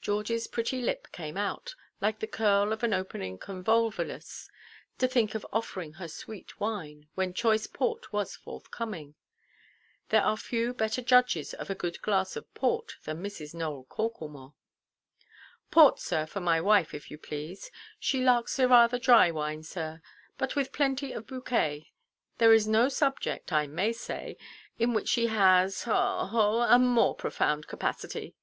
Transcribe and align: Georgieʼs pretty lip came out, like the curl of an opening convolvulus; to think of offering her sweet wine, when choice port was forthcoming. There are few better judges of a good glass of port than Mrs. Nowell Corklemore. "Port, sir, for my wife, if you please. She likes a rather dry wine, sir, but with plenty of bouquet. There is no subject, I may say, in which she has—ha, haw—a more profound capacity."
Georgieʼs 0.00 0.52
pretty 0.52 0.80
lip 0.80 1.08
came 1.10 1.36
out, 1.36 1.74
like 2.00 2.20
the 2.20 2.28
curl 2.28 2.72
of 2.72 2.84
an 2.84 2.94
opening 2.94 3.36
convolvulus; 3.36 4.48
to 4.98 5.08
think 5.08 5.34
of 5.34 5.44
offering 5.52 5.94
her 5.94 6.06
sweet 6.06 6.60
wine, 6.60 7.08
when 7.16 7.34
choice 7.34 7.66
port 7.66 8.12
was 8.12 8.36
forthcoming. 8.36 9.16
There 10.10 10.22
are 10.22 10.36
few 10.36 10.72
better 10.72 11.02
judges 11.02 11.52
of 11.52 11.68
a 11.68 11.74
good 11.74 12.00
glass 12.00 12.36
of 12.36 12.54
port 12.54 12.92
than 13.02 13.24
Mrs. 13.24 13.52
Nowell 13.52 13.86
Corklemore. 13.90 14.54
"Port, 15.72 15.98
sir, 15.98 16.26
for 16.26 16.38
my 16.38 16.60
wife, 16.60 16.94
if 16.94 17.10
you 17.10 17.18
please. 17.18 17.72
She 17.98 18.22
likes 18.22 18.56
a 18.60 18.68
rather 18.68 19.00
dry 19.00 19.32
wine, 19.32 19.64
sir, 19.64 20.00
but 20.38 20.54
with 20.54 20.70
plenty 20.70 21.10
of 21.12 21.26
bouquet. 21.26 21.90
There 22.38 22.52
is 22.54 22.68
no 22.68 22.88
subject, 22.88 23.52
I 23.52 23.66
may 23.66 23.94
say, 23.94 24.36
in 24.78 24.92
which 24.94 25.08
she 25.08 25.26
has—ha, 25.26 26.26
haw—a 26.28 26.78
more 26.78 27.16
profound 27.16 27.66
capacity." 27.66 28.36